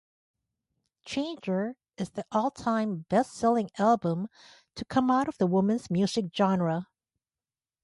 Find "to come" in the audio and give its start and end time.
4.73-5.11